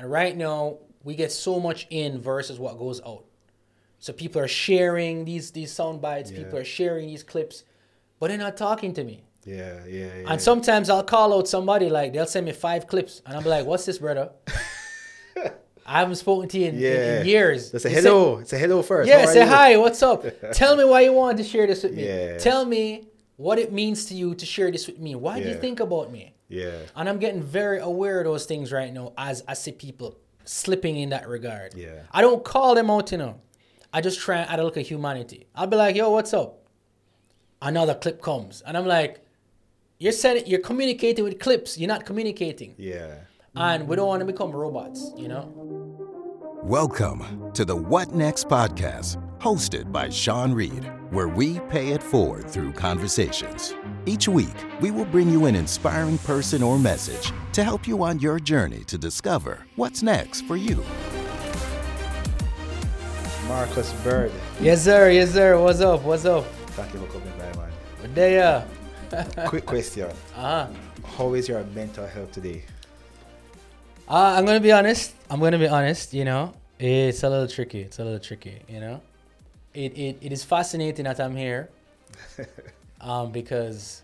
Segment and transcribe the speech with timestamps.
[0.00, 3.24] And right now, we get so much in versus what goes out.
[3.98, 6.38] So people are sharing these these sound bites, Yeah.
[6.38, 7.64] people are sharing these clips,
[8.18, 9.24] but they're not talking to me.
[9.44, 10.32] Yeah, yeah, yeah.
[10.32, 13.66] And sometimes I'll call out somebody like they'll send me five clips, and I'm like,
[13.66, 14.30] "What's this, brother?"
[15.86, 17.20] I haven't spoken to you in, in- yeah.
[17.20, 17.72] in years.
[17.72, 18.42] Just a hello.
[18.44, 19.06] Say hello first.
[19.08, 19.48] yeah, say you?
[19.48, 19.76] hi.
[19.76, 20.24] What's up?
[20.52, 22.06] Tell me why you wanted to share this with me.
[22.06, 22.38] Yeah.
[22.38, 25.14] Tell me what it means to you to share this with me.
[25.14, 26.32] Why do you think about me?
[26.50, 26.80] Yeah.
[26.96, 30.96] And I'm getting very aware of those things right now as I see people slipping
[30.96, 31.74] in that regard.
[31.74, 32.02] Yeah.
[32.10, 33.40] I don't call them out, you know.
[33.92, 35.46] I just try and add a look at humanity.
[35.54, 36.66] I'll be like, yo, what's up?
[37.62, 38.62] Another clip comes.
[38.62, 39.24] And I'm like,
[39.98, 41.78] you're sending you're communicating with clips.
[41.78, 42.74] You're not communicating.
[42.78, 43.14] Yeah.
[43.54, 45.52] And we don't want to become robots, you know?
[46.62, 52.46] Welcome to the What Next podcast, hosted by Sean Reed, where we pay it forward
[52.46, 53.74] through conversations.
[54.04, 58.18] Each week, we will bring you an inspiring person or message to help you on
[58.18, 60.84] your journey to discover what's next for you.
[63.48, 64.30] Marcus Bird.
[64.60, 65.10] Yes, sir.
[65.10, 65.58] Yes, sir.
[65.58, 66.02] What's up?
[66.02, 66.44] What's up?
[66.76, 67.72] Thank you for coming by, man.
[68.02, 68.62] Good day, uh.
[69.46, 70.10] Quick question.
[70.36, 70.66] Uh-huh.
[71.16, 72.62] How is your mental health today?
[74.06, 75.14] Uh, I'm gonna be honest.
[75.30, 76.12] I'm gonna be honest.
[76.12, 77.80] You know, it's a little tricky.
[77.80, 78.62] It's a little tricky.
[78.68, 79.00] You know,
[79.74, 81.70] it it, it is fascinating that I'm here,
[83.00, 84.02] um, because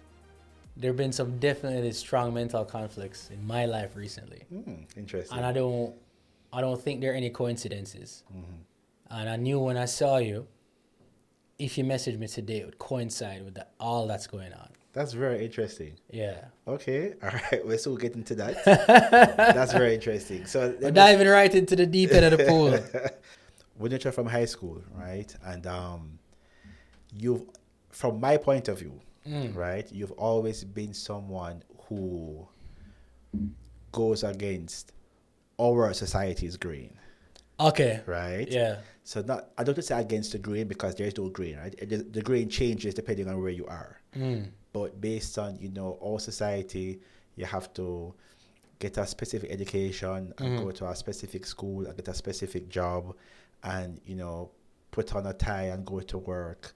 [0.77, 5.37] there've been some definitely strong mental conflicts in my life recently, Hmm, interesting.
[5.39, 5.95] and I don't
[6.53, 8.23] I don't think there are any coincidences.
[9.09, 10.47] And I knew when I saw you,
[11.61, 14.69] if you messaged me today, it would coincide with the, all that's going on.
[14.93, 15.95] That's very interesting.
[16.11, 17.13] Yeah, Okay.
[17.23, 17.65] All right.
[17.67, 18.65] We're still getting to that.
[19.37, 20.47] That's very interesting.
[20.47, 22.79] So we're diving right into the deep end of the pool.
[23.79, 25.35] When you're from high school, right?
[25.45, 26.19] And um,
[27.15, 27.43] you've,
[27.91, 29.57] from my point of view, Mm.
[29.57, 29.91] right?
[29.91, 32.47] You've always been someone who
[33.93, 34.93] goes against
[35.59, 36.97] our society's grain,
[37.59, 38.03] Okay.
[38.07, 38.47] right?
[38.49, 38.81] Yeah.
[39.05, 41.75] So not, I don't say against the grain because there's no grain, right?
[41.79, 44.01] It- The, the grain changes depending on where you are.
[44.15, 44.51] Mm.
[44.73, 47.01] But based on you know our society,
[47.35, 48.15] you have to
[48.79, 53.15] get a specific education and go to a specific school and get a specific job,
[53.67, 54.51] and you know
[54.91, 56.73] put on a tie and go to work.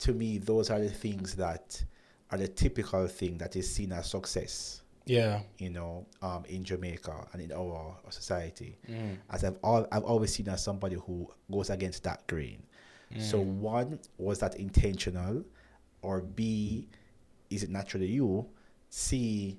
[0.00, 1.82] To me, those are the things that
[2.30, 5.40] are the typical thing that is seen as success Yeah.
[5.56, 8.76] you know, um, in Jamaica and in our, society.
[8.86, 9.16] Mm.
[9.30, 12.62] As I've all, I've always seen as somebody who goes against that grain.
[13.18, 15.42] So one was that intentional,
[16.02, 16.86] or B,
[17.48, 18.46] is it naturally you?
[18.90, 19.56] C,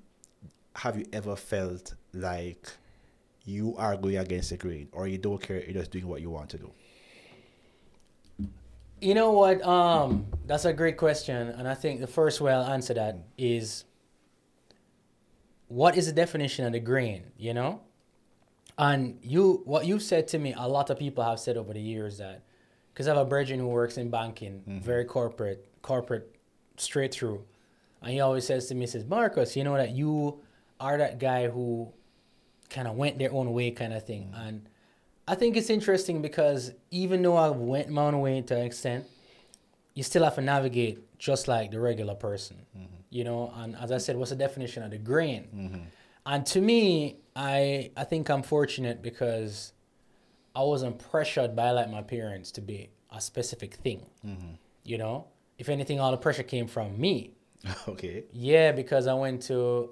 [0.75, 2.69] have you ever felt like
[3.49, 6.29] you are going against the grain, or you don't care, you're just doing what you
[6.29, 6.71] want to do?
[9.01, 9.61] You know what?
[9.63, 13.85] Um, that's a great question, and I think the first way I'll answer that is,
[15.67, 17.23] what is the definition of the grain?
[17.37, 17.81] You know,
[18.77, 21.81] and you, what you've said to me, a lot of people have said over the
[21.81, 22.43] years that,
[22.93, 26.35] because I have a brethren who works in banking, very corporate, corporate,
[26.77, 27.43] straight through,
[28.01, 30.39] and he always says to me, says, Marcus, you know that you
[30.79, 31.91] are that guy who
[32.69, 34.47] kind of went their own way, kind of thing, mm.
[34.47, 34.69] and.
[35.27, 39.05] I think it's interesting because even though I went my own way to an extent,
[39.93, 42.95] you still have to navigate just like the regular person, mm-hmm.
[43.09, 43.53] you know.
[43.57, 45.47] And as I said, what's the definition of the grain?
[45.55, 45.81] Mm-hmm.
[46.25, 49.73] And to me, I I think I'm fortunate because
[50.55, 54.53] I wasn't pressured by like my parents to be a specific thing, mm-hmm.
[54.83, 55.27] you know.
[55.57, 57.33] If anything, all the pressure came from me.
[57.87, 58.23] okay.
[58.31, 59.89] Yeah, because I went to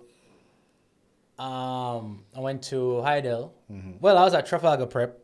[1.39, 3.53] um I went to Heidel.
[4.01, 5.19] Well, I was at Trafalgar Prep.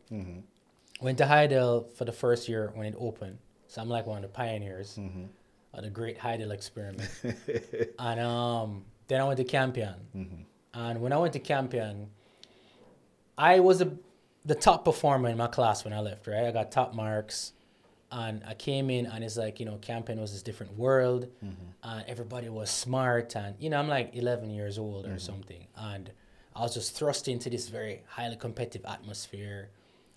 [1.01, 3.37] Went to Heidel for the first year when it opened.
[3.67, 4.97] So I'm like one of the pioneers
[5.73, 7.09] of the great Heidel experiment.
[7.99, 9.95] and um then I went to Campion.
[10.73, 12.09] And when I went to Campion,
[13.37, 13.91] I was a,
[14.45, 16.45] the top performer in my class when I left, right?
[16.45, 17.53] I got top marks.
[18.15, 21.21] And I came in and it's like, you know, Campion was this different world.
[21.41, 23.35] And everybody was smart.
[23.35, 25.65] And, you know, I'm like 11 years old or something.
[25.75, 26.11] And
[26.55, 29.69] I was just thrust into this very highly competitive atmosphere.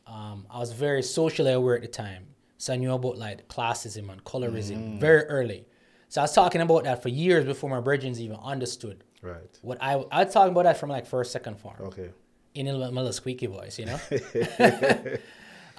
[0.06, 2.24] Um, I was very socially aware at the time.
[2.58, 5.66] So I knew about like classism and colorism very early.
[6.08, 9.04] So I was talking about that for years before my brethren even understood.
[9.22, 9.58] Right.
[9.62, 12.10] What I I was talking about that from like first, second form Okay.
[12.54, 13.98] in a little, my little squeaky voice, you know.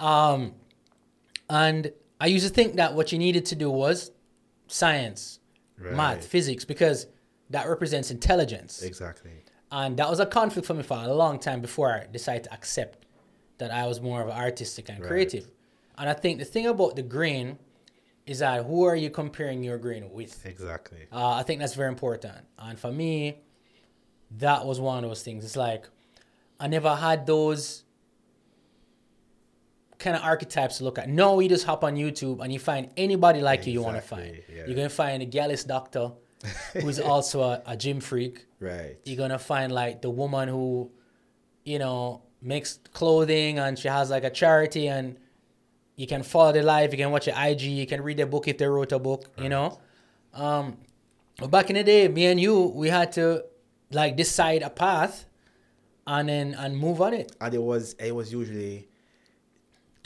[0.04, 0.54] um,
[1.48, 4.10] and I used to think that what you needed to do was
[4.66, 5.38] science,
[5.78, 5.94] Right.
[5.94, 7.06] math, physics, because
[7.50, 8.82] that represents intelligence.
[8.82, 9.30] Exactly.
[9.70, 12.52] And that was a conflict for me for a long time before I decided to
[12.54, 13.04] accept
[13.58, 15.08] that I was more of an artistic and Right.
[15.08, 15.50] creative.
[15.96, 17.58] And I think the thing about the grain
[18.26, 20.44] is that who are you comparing your grain with?
[20.44, 21.06] Exactly.
[21.12, 22.44] Uh, I think that's very important.
[22.58, 23.40] And for me,
[24.38, 25.44] that was one of those things.
[25.44, 25.88] It's like
[26.60, 27.84] I never had those
[29.98, 31.08] kind of archetypes to look at.
[31.08, 34.02] No, you just hop on YouTube and you find anybody like you you want to
[34.02, 34.40] find.
[34.48, 34.66] Yeah.
[34.66, 36.12] You're gonna find a Gallus doctor
[36.74, 38.46] who's also a, a gym freak.
[38.60, 38.96] Right.
[39.04, 40.90] You're gonna find like the woman who,
[41.64, 45.18] you know, makes clothing and she has like a charity and
[45.96, 48.46] you can follow their life, you can watch your IG, you can read their book
[48.46, 49.78] if they wrote a book, you know.
[50.32, 50.76] Um
[51.38, 53.44] but back in the day, me and you, we had to
[53.90, 55.24] like decide a path
[56.06, 57.32] and then and move on it.
[57.40, 58.88] and it was it was usually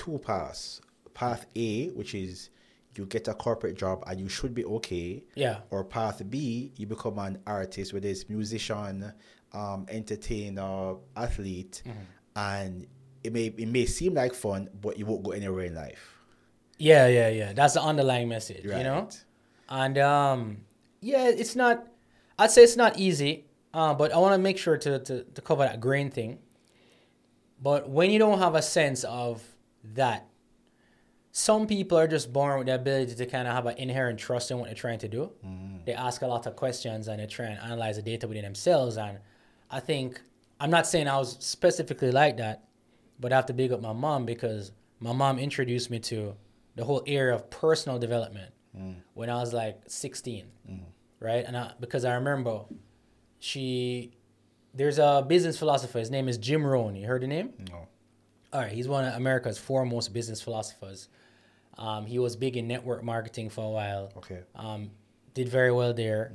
[0.02, 0.80] two paths.
[1.14, 2.48] Path A, which is
[2.96, 5.22] you get a corporate job and you should be okay.
[5.34, 5.58] Yeah.
[5.70, 9.12] Or path B, you become an artist, whether it's musician,
[9.52, 12.00] um, entertainer, athlete, Mm-hmm.
[12.36, 12.86] and
[13.24, 16.04] it may it may seem like fun, but you won't go anywhere in life.
[16.78, 17.52] Yeah, yeah, yeah.
[17.52, 19.08] That's the underlying message, you know?
[19.68, 20.40] And um,
[21.00, 21.86] yeah, it's not.
[22.38, 25.40] I'd say it's not easy, uh, but I want to make sure to, to to
[25.42, 26.38] cover that grain thing.
[27.62, 29.42] But when you don't have a sense of
[29.94, 30.28] that,
[31.32, 34.50] some people are just born with the ability to kind of have an inherent trust
[34.50, 35.32] in what they're trying to do.
[35.44, 35.84] Mm.
[35.86, 38.98] They ask a lot of questions and they try and analyze the data within themselves.
[38.98, 39.18] And
[39.70, 40.20] I think
[40.60, 42.64] I'm not saying I was specifically like that,
[43.18, 46.34] but I have to big up my mom because my mom introduced me to
[46.76, 48.96] the whole area of personal development mm.
[49.14, 50.80] when I was like 16, mm.
[51.18, 51.44] right?
[51.46, 52.60] And I, because I remember
[53.38, 54.12] she,
[54.74, 55.98] there's a business philosopher.
[55.98, 56.94] His name is Jim Rohn.
[56.94, 57.54] You heard the name?
[57.70, 57.88] No.
[58.52, 61.08] All right, he's one of America's foremost business philosophers.
[61.78, 64.12] Um, he was big in network marketing for a while.
[64.18, 64.40] Okay.
[64.54, 64.90] Um,
[65.34, 66.32] did very well there,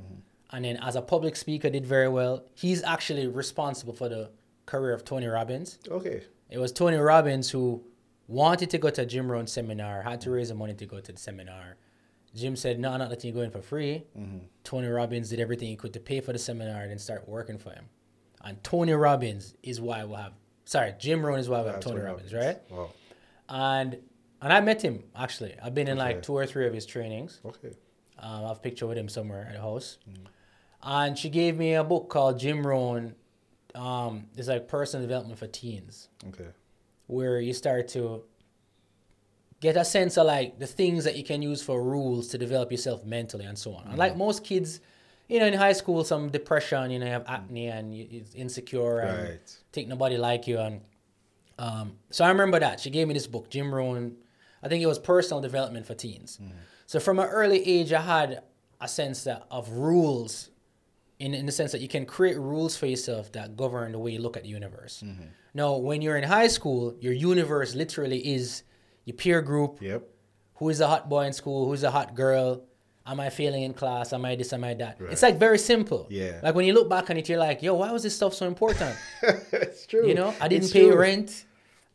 [0.51, 2.43] and then as a public speaker, did very well.
[2.55, 4.31] He's actually responsible for the
[4.65, 5.77] career of Tony Robbins.
[5.87, 6.23] Okay.
[6.49, 7.83] It was Tony Robbins who
[8.27, 10.99] wanted to go to a Jim Rohn seminar, had to raise the money to go
[10.99, 11.77] to the seminar.
[12.33, 14.03] Jim said, "No, I'm not letting you go in for free."
[14.63, 17.57] Tony Robbins did everything he could to pay for the seminar and then start working
[17.59, 17.85] for him.
[18.43, 20.33] And Tony Robbins is why we'll have.
[20.67, 22.57] Sorry, Jim Rohn is why we have Tony, Robbins, right?
[22.69, 22.89] Wow.
[23.47, 23.97] And
[24.41, 25.55] and I met him actually.
[25.63, 27.39] I've been in like two or three of his trainings.
[27.45, 27.69] Okay.
[28.19, 29.97] Um, I have a picture with him somewhere at the house.
[30.83, 33.15] And she gave me a book called Jim Rohn.
[33.75, 36.49] Um, it's like personal development for teens, Okay.
[37.07, 38.23] where you start to
[39.61, 42.71] get a sense of like the things that you can use for rules to develop
[42.71, 43.87] yourself mentally and so on.
[43.87, 44.81] And like most kids,
[45.27, 48.24] you know, in high school, some depression, you know, you have acne and you, you're
[48.35, 49.57] insecure and Right.
[49.74, 50.59] think nobody like you.
[50.59, 50.81] And
[51.59, 54.15] um, so I remember that she gave me this book, Jim Rohn.
[54.63, 56.39] I think it was personal development for teens.
[56.85, 58.44] So from an early age, I had
[58.79, 60.50] a sense that of rules,
[61.19, 64.12] in in the sense that you can create rules for yourself that govern the way
[64.12, 65.03] you look at the universe.
[65.53, 68.63] Now, when you're in high school, your universe literally is
[69.06, 69.81] your peer group.
[69.81, 70.03] Yep.
[70.56, 71.68] Who is a hot boy in school?
[71.68, 72.63] Who's a hot girl?
[73.07, 74.12] Am I failing in class?
[74.13, 74.51] Am I this?
[74.54, 74.98] Am I that?
[75.09, 76.07] It's like very simple.
[76.09, 76.39] Yeah.
[76.44, 78.45] Like when you look back on it, you're like, yo, why was this stuff so
[78.48, 78.95] important?
[79.51, 80.07] it's true.
[80.07, 80.98] You know, I didn't It's pay true.
[80.98, 81.45] rent.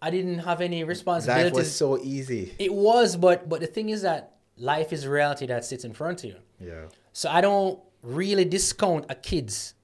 [0.01, 1.53] I didn't have any Life responsibilities.
[1.53, 2.55] was so easy.
[2.59, 6.25] it was, but but the thing is that life is reality that sits in front
[6.25, 6.37] of you.
[6.61, 6.87] Yeah.
[7.13, 9.75] So I don't really discount a kid's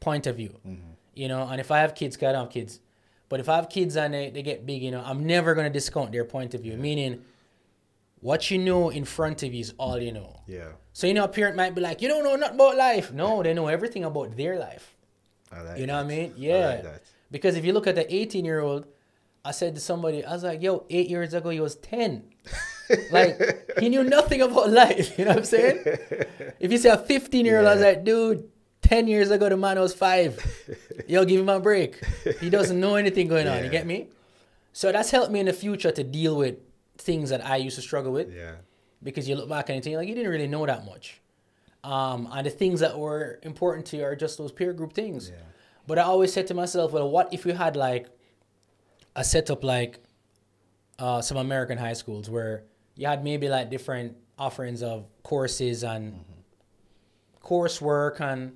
[0.00, 0.56] point of view.
[0.66, 0.92] Mm-hmm.
[1.14, 2.80] You know, and if I have kids, I don't have kids,
[3.28, 5.70] but if I have kids and they, they get big, you know, I'm never gonna
[5.70, 6.76] discount their point of view.
[6.78, 7.22] Meaning,
[8.22, 10.40] what you know in front of you is all you know.
[10.46, 10.72] Yeah.
[10.94, 13.42] So you know, a parent might be like, "You don't know nothing about life." No,
[13.42, 14.96] they know everything about their life.
[15.52, 16.16] I like You know what I that.
[16.16, 16.32] mean?
[16.36, 16.66] I Yeah.
[16.68, 17.02] like that.
[17.30, 18.86] Because if you look at the 18 year old,
[19.44, 22.22] I said to somebody, I was like, yo, eight years ago, he was 10.
[23.10, 23.36] like,
[23.80, 25.18] he knew nothing about life.
[25.18, 25.82] You know what I'm saying?
[26.60, 28.48] If you say a 15 year old, I was like, dude,
[28.82, 30.38] 10 years ago, the man was five.
[31.08, 31.98] Yo, give him a break.
[32.40, 33.64] He doesn't know anything going on.
[33.64, 34.08] You get me?
[34.72, 36.56] So that's helped me in the future to deal with
[37.02, 38.56] things that I used to struggle with Yeah.
[39.02, 41.20] because you look back and you think, like, you didn't really know that much.
[41.84, 45.30] Um, and the things that were important to you are just those peer group things.
[45.30, 45.36] Yeah.
[45.86, 48.06] But I always said to myself, well, what if we had like
[49.16, 49.98] a setup like
[50.98, 52.62] uh, some American high schools where
[52.94, 56.24] you had maybe like different offerings of courses and
[57.42, 58.52] coursework and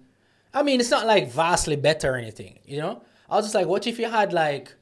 [0.54, 3.02] I mean it's not like vastly better or anything, you know?
[3.28, 4.74] I was just like, what if you had like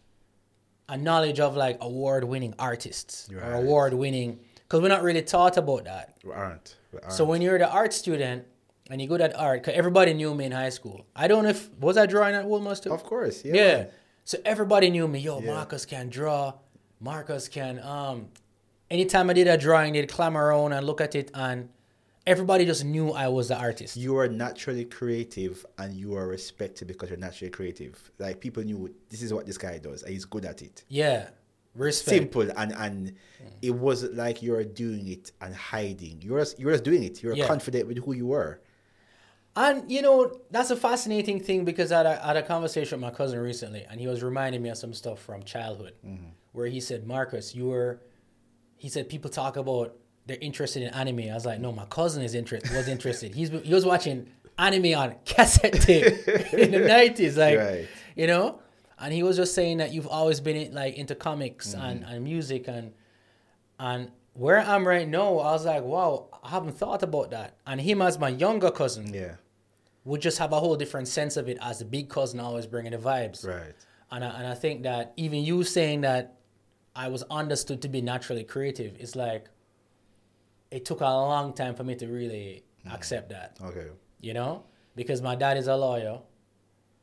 [0.88, 5.56] a knowledge of like award winning artists or award winning because we're not really taught
[5.56, 6.16] about that.
[6.24, 6.76] We aren't.
[6.92, 7.12] We aren't.
[7.12, 8.44] So when you're the art student
[8.90, 11.06] and you go to art, because everybody knew me in high school.
[11.16, 12.92] I don't know if was I drawing at Wolmer's too.
[12.92, 13.44] of course.
[13.44, 13.54] Yeah.
[13.54, 13.84] Yeah.
[14.24, 15.20] So everybody knew me.
[15.20, 15.54] Yo, Yeah.
[15.54, 16.54] Marcus can draw.
[17.00, 17.78] Marcus can.
[17.80, 18.28] Um,
[18.90, 21.68] anytime I did a drawing, they'd climb around and look at it, and
[22.26, 23.96] everybody just knew I was the artist.
[23.96, 28.10] You are naturally creative and you are respected because you're naturally creative.
[28.18, 30.84] Like people knew this is what this guy does and he's good at it.
[30.88, 31.28] yeah,
[31.74, 32.16] respect.
[32.16, 33.14] Simple and and
[33.60, 36.22] it wasn't like you're doing it and hiding.
[36.22, 37.22] You're just, you're just doing it.
[37.22, 37.46] You're Yeah.
[37.46, 38.60] confident with who you were.
[39.56, 43.00] And you know, that's a fascinating thing because I had, a, I had a conversation
[43.00, 46.30] with my cousin recently, and he was reminding me of some stuff from childhood, mm-hmm.
[46.52, 48.00] where he said, "Marcus, you were,"
[48.76, 52.22] he said, "People talk about they're interested in anime." I was like, "No, my cousin
[52.22, 53.34] is interest was interested.
[53.34, 54.28] He's he was watching
[54.58, 56.04] anime on cassette tape
[56.52, 57.88] in the nineties, like Right.
[58.14, 58.60] you know."
[58.98, 61.84] And he was just saying that you've always been like into comics mm-hmm.
[61.84, 62.92] and, and music and
[63.78, 67.56] and where I'm right now, I was like, wow, I haven't thought about that.
[67.66, 69.36] And him as my younger cousin Yeah.
[70.04, 72.92] would just have a whole different sense of it as the big cousin always bringing
[72.92, 73.46] the vibes.
[73.46, 73.74] Right.
[74.10, 76.36] And I, and I think that even you saying that
[76.96, 79.48] I was understood to be naturally creative, it's like
[80.76, 82.64] it took a long time for me to really
[82.96, 83.88] accept that, Okay.
[84.20, 84.52] you know?
[84.96, 86.16] Because my dad is a lawyer,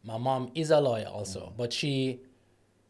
[0.04, 1.58] my mom is a lawyer also, Mm.
[1.62, 1.94] but she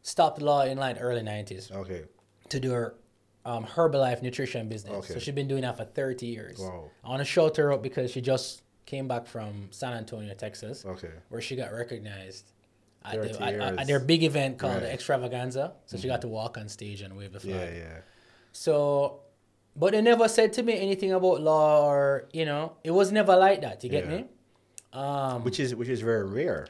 [0.01, 2.03] stopped law in like early 90s Okay.
[2.49, 2.95] to do her
[3.43, 4.93] um, Herbalife nutrition business.
[4.99, 5.13] Okay.
[5.13, 6.59] So she's been doing that for 30 years.
[6.59, 6.91] Wow.
[7.03, 10.85] I want to shout her up because she just came back from San Antonio, Texas,
[10.85, 11.09] Okay.
[11.29, 12.45] where she got recognized
[13.03, 14.83] at, the, at, at their big event called the Right.
[14.85, 14.93] Mm-hmm.
[14.93, 15.73] Extravaganza.
[15.87, 17.73] So she got to walk on stage and wave the flag.
[17.75, 17.83] Yeah.
[17.85, 17.97] Yeah.
[18.51, 19.21] So,
[19.75, 23.35] but they never said to me anything about law or, you know, it was never
[23.35, 23.83] like that.
[23.83, 24.17] You get Yeah.
[24.17, 24.25] me?
[24.93, 26.67] Um, which is which is very rare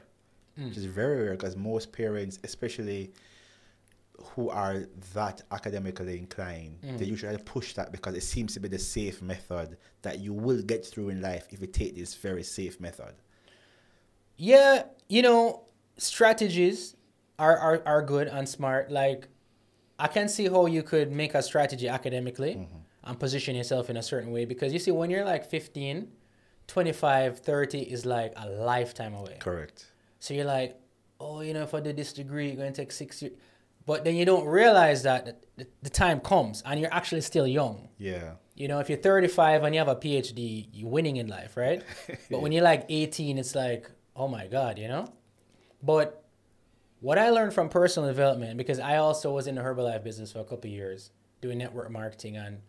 [0.60, 0.68] Mm.
[0.68, 3.14] which is very rare because most parents especially
[4.36, 6.98] who are that academically inclined Mm.
[7.00, 10.62] they usually push that because it seems to be the safe method that you will
[10.62, 13.16] get through in life if you take this very safe method
[14.38, 15.64] Yeah, you know,
[15.98, 16.96] strategies
[17.40, 18.92] are, are, are good and smart.
[18.92, 19.28] Like,
[20.00, 22.68] I can see how you could make a strategy academically
[23.04, 26.08] and position yourself in a certain way because you see, when you're like 15,
[26.68, 29.38] 25, 30 is like a lifetime away.
[29.40, 29.88] correct
[30.20, 30.80] So you're like,
[31.20, 33.34] oh, you know, if I did this degree, it's going to take six years.
[33.86, 37.90] But then you don't realize that the, the time comes and you're actually still young.
[37.98, 41.58] yeah You know, if you're 35 and you have a PhD, you're winning in life,
[41.58, 41.84] right?
[42.30, 45.12] but when you're like 18, it's like, oh my God, you know?
[45.82, 46.24] But
[47.00, 50.40] what I learned from personal development, because I also was in the Herbalife business for
[50.40, 51.10] a couple of years
[51.42, 52.60] doing network marketing, and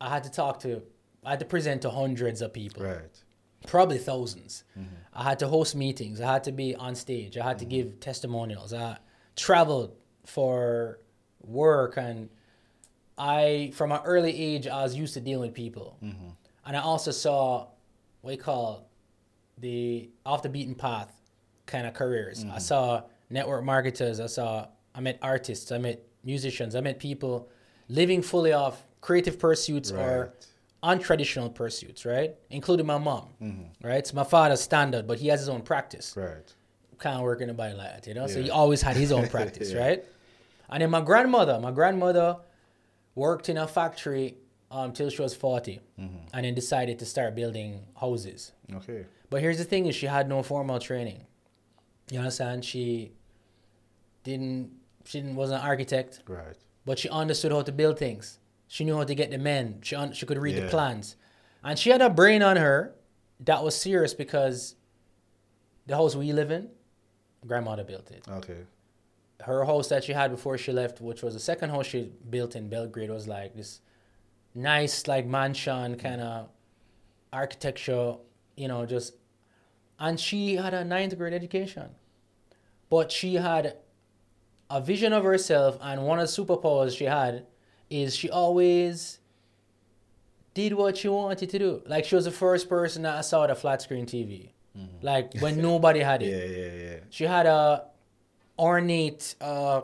[0.00, 0.82] I had to talk to,
[1.24, 3.22] I had to present to hundreds of people right
[3.66, 4.82] probably 1000s mm-hmm.
[5.12, 6.20] I had to host meetings.
[6.20, 7.36] I had to be on stage.
[7.36, 7.70] I had to mm-hmm.
[7.70, 8.72] give testimonials.
[8.72, 8.98] I
[9.36, 11.00] traveled for
[11.42, 12.28] work, and
[13.18, 15.98] I, from an early age, I was used to dealing with people.
[16.02, 16.28] Mm-hmm.
[16.64, 17.68] And I also saw
[18.20, 18.88] what you call
[19.58, 21.12] the off the beaten path
[21.66, 22.44] kind of careers.
[22.50, 24.20] I saw network marketers.
[24.20, 25.72] I saw I met artists.
[25.72, 26.76] I met musicians.
[26.76, 27.50] I met people
[27.88, 30.32] living fully off creative pursuits or
[30.82, 30.98] Right.
[30.98, 32.34] untraditional pursuits, right?
[32.50, 33.28] Including my mom,
[33.82, 34.06] right?
[34.06, 36.16] So my father's standard, but he has his own practice.
[36.16, 36.54] right
[36.98, 38.26] Kind of working about like that, you know.
[38.26, 40.04] So he always had his own practice, right?
[40.68, 42.36] And then my grandmother, my grandmother
[43.14, 44.36] worked in a factory
[44.70, 48.52] um, she was 40 and then decided to start building houses.
[48.76, 51.26] okay But here's the thing: is she had no formal training.
[52.10, 52.64] You understand?
[52.64, 53.12] She
[54.24, 54.70] didn't.
[55.04, 58.38] She didn't, wasn't an architect, right but she understood how to build things.
[58.72, 59.80] She knew how to get the men.
[59.82, 61.16] She un- she could read the plans,
[61.64, 62.94] and she had a brain on her
[63.40, 64.76] that was serious because
[65.88, 66.68] the house we live in,
[67.44, 68.22] grandmother built it.
[68.28, 68.60] okay
[69.40, 72.54] Her house that she had before she left, which was the second house she built
[72.54, 73.80] in Belgrade, was like this
[74.54, 76.48] nice like mansion kind of
[77.32, 78.14] architecture,
[78.56, 79.14] you know, just
[79.98, 81.88] and she had a ninth grade education.
[82.88, 83.78] But she had
[84.70, 87.46] a vision of herself and one of the superpowers she had
[87.90, 89.18] is she always
[90.54, 91.82] did what she wanted to do.
[91.86, 94.50] Like she was the first person that I saw with a flat screen TV.
[95.02, 96.30] Like when nobody had it.
[96.30, 97.84] yeah yeah yeah She had a
[98.58, 99.82] ornate uh,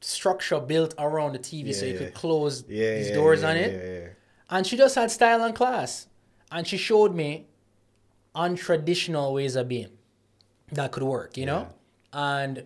[0.00, 1.98] structure built around the TV so you yeah.
[1.98, 3.72] could close yeah these yeah, doors yeah, on it.
[3.72, 4.08] yeah, yeah.
[4.50, 6.06] And she just had style and class.
[6.52, 7.46] And she showed me
[8.36, 9.88] untraditional ways of being
[10.72, 11.68] that could work, you know?
[12.12, 12.64] And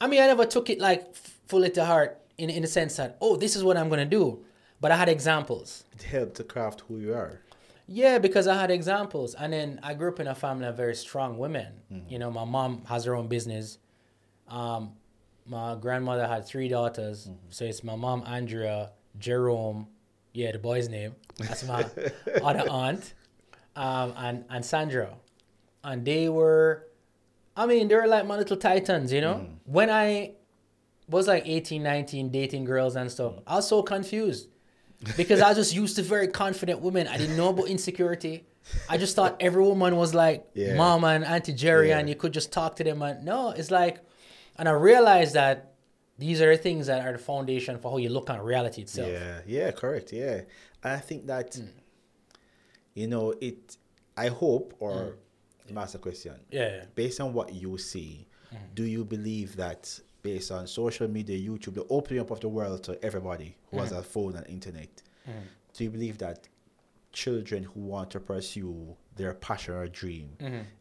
[0.00, 3.16] I mean, I never took it like fully to heart in, in the sense that,
[3.20, 4.44] oh, this is what I'm going to do.
[4.80, 5.84] But I had examples.
[5.94, 7.40] it helped to craft who you are
[7.86, 9.34] Yeah, because I had examples.
[9.34, 11.72] And then I grew up in a family of very strong women.
[11.92, 12.08] Mm-hmm.
[12.08, 13.78] You know, my mom has her own business.
[14.48, 14.92] Um,
[15.46, 17.26] my grandmother had three daughters.
[17.26, 17.50] Mm-hmm.
[17.50, 19.86] So it's my mom, Andrea, Jerome,
[20.32, 21.14] yeah, the boy's name.
[21.38, 21.86] That's my
[22.42, 23.14] other aunt,
[23.76, 25.14] um, and, and Sandra.
[25.84, 26.88] And they were,
[27.56, 29.34] I mean, they were like my little titans, you know?
[29.34, 29.72] Mm-hmm.
[29.72, 30.32] When I
[31.08, 34.48] was like 18, 19, dating girls and stuff, I was so confused
[35.16, 37.08] because I was just used to very confident women.
[37.08, 38.46] I didn't know about insecurity.
[38.88, 40.74] I just thought every woman was like Yeah.
[40.76, 41.98] Mama and Auntie Jerry, Yeah.
[41.98, 43.02] and you could just talk to them.
[43.02, 43.98] And no, it's like,
[44.56, 45.74] and I realized that
[46.18, 49.10] these are the things that are the foundation for how you look on reality itself.
[49.10, 50.12] Yeah, yeah, correct.
[50.12, 50.42] Yeah,
[50.84, 51.66] I think that Hmm.
[52.94, 53.76] you know it
[54.16, 55.16] I hope, or
[55.76, 56.34] ask a question.
[56.50, 56.84] Yeah, yeah.
[56.94, 58.28] Based on what you see,
[58.74, 62.82] do you believe that based on social media, YouTube, the opening up of the world
[62.84, 65.02] to everybody who has a phone and internet,
[65.74, 66.48] do you believe that
[67.12, 70.30] children who want to pursue their passion or dream,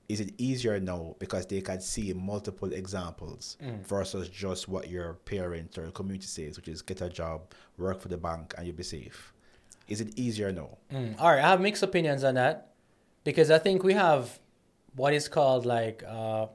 [0.07, 5.77] is it easier now because they can see multiple examples versus just what your parents
[5.77, 7.41] or community says, which is get a job,
[7.77, 9.33] work for the bank, and you'll be safe?
[9.89, 10.77] Is it easier now?
[10.93, 12.71] Mm, All right, I have mixed opinions on that
[13.25, 14.39] because I think we have
[14.95, 16.47] what is called like uh,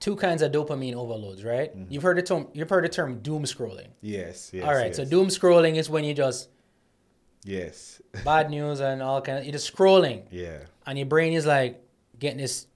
[0.00, 1.70] two kinds of dopamine overloads, right?
[1.88, 2.48] You've heard the term.
[2.52, 3.88] You've heard the term doom scrolling.
[4.00, 4.64] Yes, yes.
[4.66, 6.48] All right, so doom scrolling is when you just
[7.44, 8.00] Yes.
[8.24, 9.38] bad news and all kind.
[9.38, 10.58] Of, you're just scrolling, yeah.
[10.86, 11.82] and your brain is like
[12.18, 12.66] getting this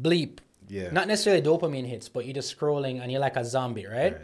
[0.00, 0.38] bleep.
[0.68, 0.90] Yeah.
[0.90, 4.14] Not necessarily dopamine hits, but you're just scrolling and you're like a zombie, right?
[4.14, 4.20] Right.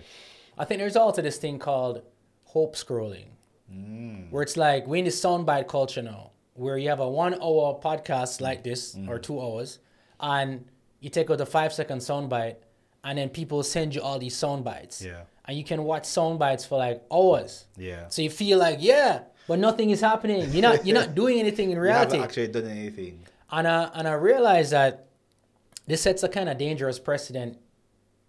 [0.59, 2.03] I think there's also this thing called
[2.45, 3.27] hope scrolling,
[3.73, 4.31] Mm.
[4.31, 7.79] where it's like we're in the soundbite culture now, where you have a one hour
[7.81, 8.41] podcast Mm.
[8.43, 9.79] like this or two hours,
[10.21, 10.65] and
[11.03, 12.57] you take out a five second soundbite,
[13.05, 15.03] and then people send you all these sound bites.
[15.03, 15.23] Yeah.
[15.45, 17.67] And you can watch sound bites for like hours.
[17.77, 18.09] Yeah.
[18.09, 20.51] So you feel like, yeah, but nothing is happening.
[20.53, 22.17] You're not you're not doing anything in You reality.
[22.17, 23.21] haven't actually done anything.
[23.51, 25.09] And I, and I realized that
[25.87, 27.59] this sets a kind of dangerous precedent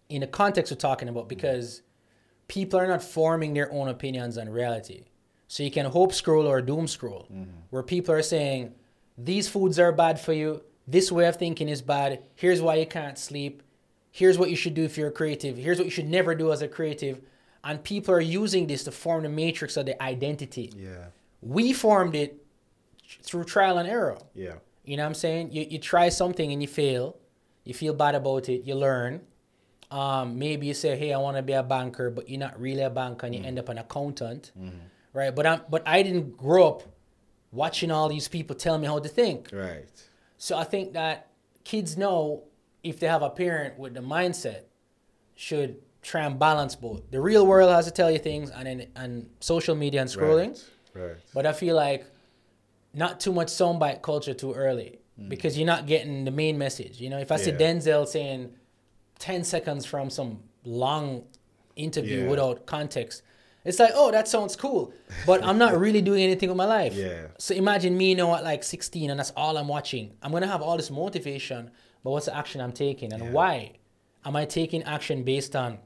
[0.09, 1.83] in the context we're talking about because
[2.47, 5.05] people are not forming their own opinions on reality.
[5.47, 7.51] So you can hope scroll or doom scroll, mm-hmm.
[7.69, 8.73] where people are saying,
[9.17, 12.85] these foods are bad for you, this way of thinking is bad, here's why you
[12.85, 13.63] can't sleep,
[14.11, 16.51] here's what you should do if you're a creative, here's what you should never do
[16.51, 17.21] as a creative.
[17.63, 20.73] And people are using this to form the matrix of the identity.
[20.75, 21.05] Yeah.
[21.41, 22.43] We formed it
[23.21, 24.17] through trial and error.
[24.35, 24.55] Yeah.
[24.83, 25.53] You know what I'm saying?
[25.53, 27.15] You, you try something and you fail.
[27.63, 28.65] You feel bad about it.
[28.65, 29.21] You learn.
[29.89, 32.81] Um, maybe you say, "Hey, I want to be a banker," but you're not really
[32.81, 34.51] a banker, and you end up an accountant,
[35.13, 35.33] right?
[35.33, 36.83] But I'm, but I didn't grow up
[37.51, 39.49] watching all these people tell me how to think.
[39.53, 39.85] Right.
[40.43, 41.27] So I think that
[41.63, 42.43] kids know
[42.83, 44.63] if they have a parent with the mindset,
[45.35, 47.09] should try and balance both.
[47.11, 50.61] The real world has to tell you things, and then and social media and scrolling.
[50.93, 51.03] Right.
[51.05, 51.15] right.
[51.33, 52.05] But I feel like
[52.93, 56.99] not too much soundbite culture too early because you're not getting the main message.
[56.99, 57.59] You know, if I see Mm.
[57.59, 58.51] Denzel saying
[59.19, 61.23] 10 seconds from some long
[61.77, 62.29] interview Yeah.
[62.29, 63.23] without context,
[63.65, 64.93] it's like, oh, that sounds cool.
[65.25, 66.93] But I'm not really doing anything with my life.
[66.93, 67.27] Yeah.
[67.37, 70.13] So imagine me you now at like 16 and that's all I'm watching.
[70.21, 71.71] I'm going to have all this motivation,
[72.03, 73.31] but what's the action I'm taking and Yeah.
[73.31, 73.71] why?
[74.25, 75.79] Am I taking action based on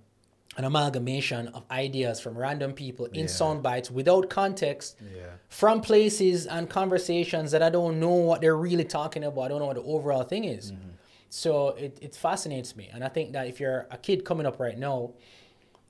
[0.58, 3.26] an amalgamation of ideas from random people in Yeah.
[3.28, 5.26] sound bites without context Yeah.
[5.50, 9.42] from places and conversations that I don't know what they're really talking about.
[9.44, 10.72] I don't know what the overall thing is.
[10.72, 10.90] Mm-hmm.
[11.30, 12.90] So it, it fascinates me.
[12.92, 15.12] And I think that if you're a kid coming up right now,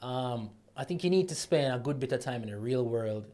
[0.02, 2.86] um, I think you need to spend a good bit of time in the real
[2.86, 3.26] world,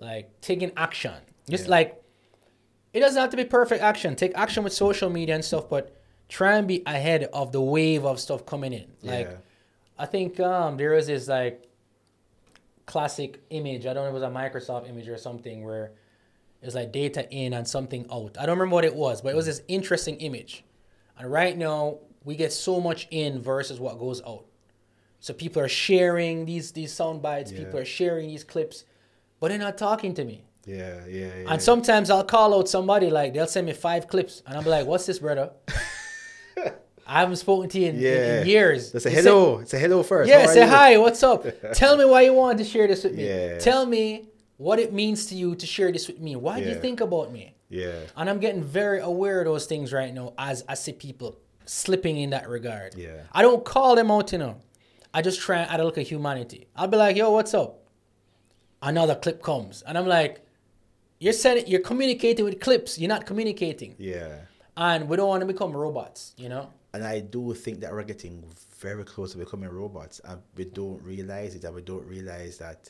[0.00, 1.14] like taking action.
[1.48, 1.70] Just Yeah.
[1.70, 2.02] like,
[2.94, 4.16] it doesn't have to be perfect action.
[4.16, 5.94] Take action with social media and stuff, but
[6.28, 8.86] try and be ahead of the wave of stuff coming in.
[9.02, 9.36] Like, Yeah.
[9.98, 11.68] I think um, there was this like
[12.86, 13.84] classic image.
[13.86, 15.92] I don't know if it was a Microsoft image or something where
[16.62, 18.36] it's like data in and something out.
[18.38, 20.64] I don't remember what it was, but it was this interesting image.
[21.18, 24.44] And right now we get so much in versus what goes out.
[25.20, 27.58] So people are sharing these these sound bites, Yeah.
[27.60, 28.84] people are sharing these clips,
[29.40, 30.44] but they're not talking to me.
[30.66, 31.04] Yeah.
[31.08, 31.26] Yeah.
[31.42, 31.52] Yeah.
[31.52, 34.86] And sometimes I'll call out somebody like they'll send me five clips, and I'm like,
[34.86, 35.50] "What's this, brother?"
[37.10, 38.40] I haven't spoken to you in, in- yeah.
[38.42, 38.92] in years.
[38.92, 39.22] Just say hello.
[39.22, 39.64] say- hello.
[39.64, 40.28] Say hello first.
[40.28, 40.68] yeah, say you?
[40.70, 40.98] hi.
[40.98, 41.44] What's up?
[41.72, 43.26] Tell me why you wanted to share this with me.
[43.26, 43.58] Yeah.
[43.58, 44.28] Tell me
[44.58, 46.36] what it means to you to share this with me.
[46.36, 47.54] Why do you think about me?
[47.70, 47.92] Yeah.
[48.16, 52.18] And I'm getting very aware of those things right now as I see people slipping
[52.18, 52.94] in that regard.
[52.94, 53.22] Yeah.
[53.32, 54.56] I don't call them out, you know.
[55.18, 56.68] I just try and add a little humanity.
[56.76, 57.80] I'll be like, yo, what's up?
[58.80, 59.82] Another clip comes.
[59.82, 60.46] And I'm like,
[61.18, 63.00] you're sending you're communicating with clips.
[63.00, 63.96] You're not communicating.
[63.98, 64.42] Yeah.
[64.76, 66.70] And we don't want to become robots, you know?
[66.92, 68.44] And I do think that we're getting
[68.78, 72.88] very close to becoming robots, and we don't realize it, and we don't realize that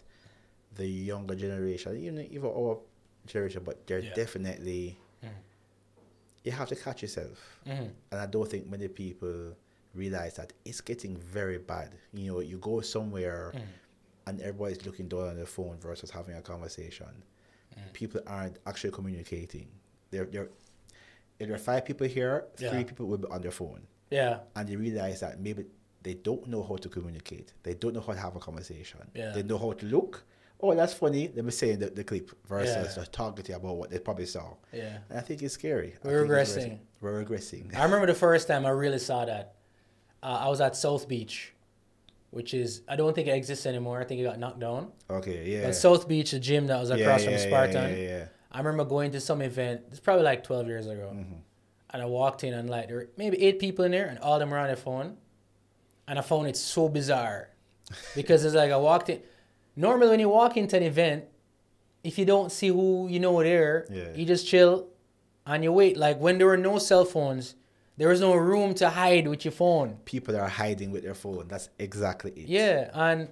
[0.77, 2.77] the younger generation, even even our
[3.27, 4.13] generation, but they're Yeah.
[4.13, 4.99] definitely.
[5.25, 5.35] Mm-hmm.
[6.45, 7.89] You have to catch yourself, mm-hmm.
[8.11, 9.57] and I don't think many people
[9.99, 11.91] realize that it's getting very bad.
[12.15, 13.63] You know, you go somewhere, mm.
[14.27, 17.13] and everybody's looking down on their phone versus having a conversation.
[17.77, 17.93] Mm.
[17.93, 19.69] People aren't actually communicating.
[20.11, 20.49] They're they're.
[21.41, 22.71] If there are five people here, Yeah.
[22.73, 24.41] three people will be on their phone Yeah.
[24.57, 25.67] and they realize that maybe
[26.03, 27.53] they don't know how to communicate.
[27.63, 29.03] They don't know how to have a conversation.
[29.15, 29.31] Yeah.
[29.35, 30.25] They know how to look.
[30.61, 31.31] Oh, that's funny.
[31.37, 33.05] Let me say the, the clip versus Yeah.
[33.13, 34.55] talking about what they probably saw.
[34.73, 34.99] Yeah.
[35.09, 35.95] And I think it's scary.
[36.03, 36.81] We're regressing.
[37.01, 37.73] We're regressing.
[37.77, 39.55] I remember the first time I really saw that.
[40.23, 41.53] Uh, I was at South Beach,
[42.31, 44.01] which is I don't think it exists anymore.
[44.01, 44.93] I think it got knocked down.
[45.09, 45.65] okay, yeah.
[45.67, 47.91] But South Beach, the gym that was across yeah, from yeah, Spartan.
[47.99, 49.83] Yeah, yeah, I remember going to some event.
[49.91, 51.15] It's probably like twelve years ago,
[51.91, 54.35] and I walked in and like there were maybe eight people in there, and all
[54.35, 55.17] of them were on their phone,
[56.07, 57.51] and I found it so bizarre,
[58.17, 59.21] because it's like I walked in.
[59.77, 61.25] Normally, when you walk into an event,
[62.03, 64.13] if you don't see who you know there, Yeah.
[64.17, 64.89] you just chill
[65.47, 65.97] and you wait.
[65.97, 67.55] Like when there were no cell phones,
[67.99, 69.99] there was no room to hide with your phone.
[70.05, 71.49] People are hiding with their phone.
[71.49, 72.49] That's exactly it.
[72.49, 73.29] Yeah, and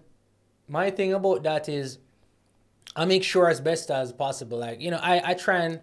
[0.69, 1.99] my thing about that is
[2.97, 4.59] I make sure as best as possible.
[4.59, 5.81] Like, you know, I, I try and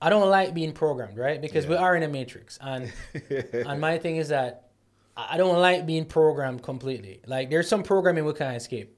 [0.00, 1.40] I don't like being programmed, right?
[1.40, 2.58] Because we are in a matrix.
[2.60, 2.90] And
[3.52, 4.70] and my thing is that
[5.14, 7.20] I don't like being programmed completely.
[7.26, 8.96] Like there's some programming we can't escape.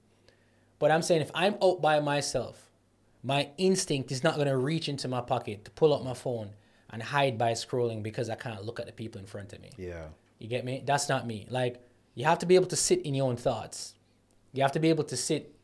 [0.79, 2.71] But I'm saying if I'm out by myself,
[3.25, 6.51] my instinct is not gonna reach into my pocket to pull up my phone
[6.91, 9.71] and hide by scrolling because I can't look at the people in front of me.
[9.77, 10.07] Yeah.
[10.39, 10.83] You get me?
[10.85, 11.47] That's not me.
[11.51, 11.81] Like
[12.15, 13.95] you have to be able to sit in your own thoughts.
[14.53, 15.55] You have to be able to sit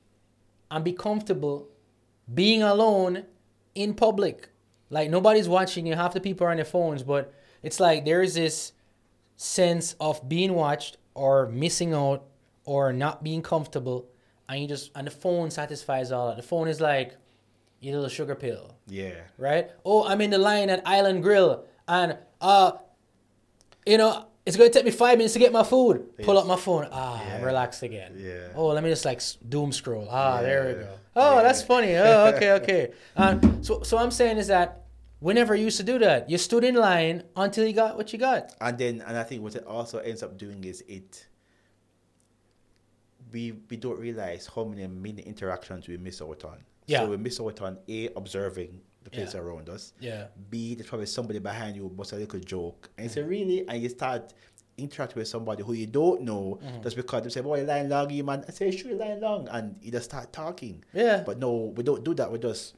[0.70, 1.68] and be comfortable
[2.32, 3.24] being alone
[3.74, 4.48] in public.
[4.90, 5.94] Like nobody's watching you.
[5.94, 7.32] Half the people are on their phones, but
[7.62, 8.72] it's like there's this
[9.36, 12.24] sense of being watched or missing out
[12.64, 14.06] or not being comfortable,
[14.48, 16.36] and you just and the phone satisfies all that.
[16.36, 17.16] The phone is like
[17.84, 19.14] your little sugar pill Yeah.
[19.38, 19.70] right?
[19.84, 22.72] Oh, I'm in the line at Island Grill, and uh,
[23.86, 26.16] you know, it's gonna take me five minutes to get my food.
[26.22, 26.88] Pull up my phone.
[26.92, 27.42] Ah, Yeah.
[27.44, 28.14] relaxed again.
[28.18, 28.48] Yeah.
[28.54, 30.08] Oh, let me just like doom scroll.
[30.10, 30.88] Ah, there we go.
[31.16, 31.42] Oh, Yeah.
[31.42, 31.96] that's funny.
[31.96, 32.92] Oh, okay, okay.
[33.16, 34.82] Um, so, so I'm saying is that
[35.20, 36.28] we never used to do that.
[36.28, 38.52] You stood in line until you got what you got.
[38.60, 41.26] And then, and I think what it also ends up doing is it.
[43.34, 46.58] We we don't realize how many mini interactions we miss out on.
[46.86, 47.00] Yeah.
[47.00, 49.40] So we miss out on a observing the place Yeah.
[49.40, 49.92] around us.
[50.00, 50.26] Yeah.
[50.50, 53.30] B there's probably somebody behind you must a little joke, and you say mm-hmm.
[53.30, 54.32] really, and you start
[54.76, 56.82] interacting with somebody who you don't know Mm-hmm.
[56.82, 59.20] just because they say, "Boy, you're lying long, you man." I say, "Sure, you're lying
[59.20, 60.84] long," and you just start talking.
[60.92, 61.22] Yeah.
[61.26, 62.30] But no, we don't do that.
[62.32, 62.74] We just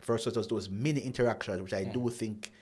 [0.00, 1.72] first of all, those mini interactions, which.
[1.72, 2.04] I mm-hmm.
[2.04, 2.52] do think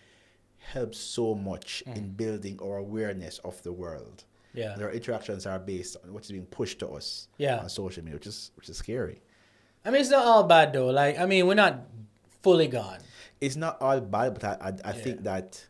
[0.59, 2.09] helps so much in mm-hmm.
[2.12, 4.25] building our awareness of the world.
[4.55, 4.75] Yeah.
[4.77, 7.59] Their interactions are based on what is being pushed to us Yeah.
[7.59, 9.23] on social media, which is which is scary.
[9.85, 10.88] I mean, it's not all bad though.
[10.88, 11.87] Like, I mean, we're not
[12.43, 12.99] fully gone.
[13.41, 15.67] It's not all bad, but I, I, I think that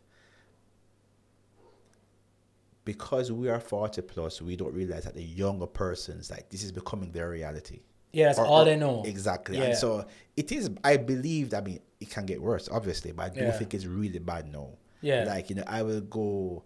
[2.85, 6.73] because we are 40 plus, we don't realize that the younger persons, like this is
[6.73, 7.81] becoming their reality.
[8.13, 9.03] Yeah, that's Or- all they know.
[9.07, 9.57] Exactly.
[9.59, 9.65] Yeah.
[9.65, 10.05] And so
[10.37, 13.53] it is, I believe, I mean, it can get worse, obviously, but I do Yeah.
[13.53, 14.71] think it's really bad now.
[15.01, 15.25] Yeah.
[15.25, 16.65] Like, you know, I will go,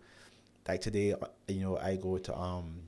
[0.68, 1.16] like today, uh,
[1.48, 2.80] you know, I go to, um,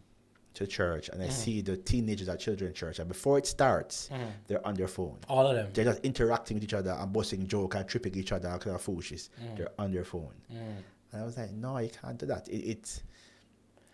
[0.55, 1.35] to church and I Mm-hmm.
[1.35, 4.25] see the teenagers at children's church, and before it starts, Mm-hmm.
[4.49, 5.19] they're on their phone.
[5.29, 5.69] All of them.
[5.73, 8.75] They're just interacting with each other and busting joke and tripping each other and kind
[8.75, 9.31] of foolishness.
[9.43, 9.57] Mm.
[9.57, 10.35] They're on their phone.
[10.51, 12.49] And I was like, no, you can't do that.
[12.49, 13.03] It, it's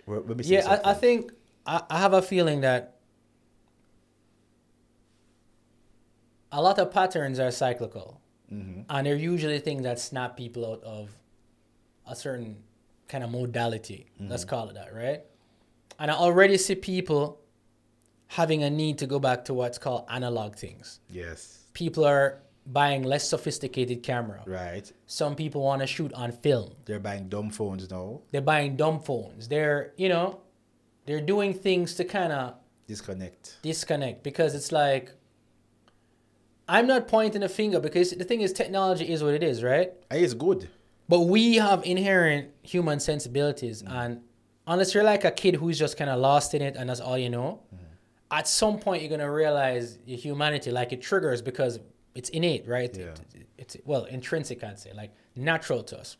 [0.06, 1.32] we're, we're Yeah, I, I think
[1.66, 2.96] I, I have a feeling that
[6.52, 8.20] a lot of patterns are cyclical,
[8.50, 11.10] and they're usually things that snap people out of
[12.06, 12.56] a certain
[13.08, 14.06] kind of modality.
[14.18, 14.50] Let's mm-hmm.
[14.50, 15.22] call it that, right?
[15.98, 17.40] And I already see people
[18.28, 21.00] having a need to go back to what's called analog things.
[21.08, 21.64] Yes.
[21.72, 24.42] People are buying less sophisticated camera.
[24.46, 24.90] Right.
[25.06, 26.72] Some people want to shoot on film.
[26.84, 28.22] They're buying dumb phones now.
[28.30, 29.48] They're buying dumb phones.
[29.48, 30.40] They're, you know,
[31.06, 32.54] they're doing things to kind of
[32.86, 33.58] Disconnect.
[33.62, 35.14] disconnect because it's like
[36.68, 39.92] I'm not pointing a finger because the thing is technology is what it is, right?
[40.10, 40.68] And it's good.
[41.08, 43.90] But we have inherent human sensibilities mm.
[43.90, 44.20] and
[44.66, 47.18] unless you're like a kid who's just kind of lost in it and that's all
[47.18, 47.78] you know, mm.
[48.30, 51.78] at some point you're going to realize your humanity like it triggers because
[52.14, 52.96] it's innate, right?
[52.96, 53.06] Yeah.
[53.34, 56.16] It- it's well, intrinsic I'd say, like natural to us.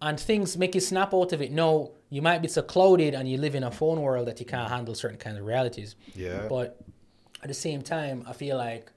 [0.00, 1.52] And things make you snap out of it.
[1.52, 4.46] No, you might be so clouded and you live in a phone world that you
[4.46, 5.94] can't handle certain kinds of realities.
[6.14, 6.46] Yeah.
[6.48, 6.80] But
[7.42, 8.90] at the same time, I feel like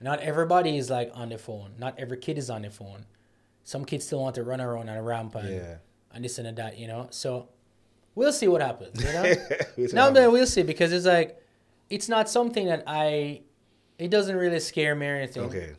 [0.00, 1.72] not everybody is like on their phone.
[1.78, 3.04] Not every kid is on their phone.
[3.70, 5.76] Some kids still want to run around on a ramp and, Yeah.
[6.12, 7.06] and this and that, you know.
[7.10, 7.48] So
[8.16, 8.94] we'll see what happens.
[9.04, 9.22] You know.
[9.76, 11.30] We'll see no, what we'll see because it's like
[11.88, 13.42] it's not something that I.
[14.04, 15.44] It doesn't really scare me or anything.
[15.44, 15.70] Okay.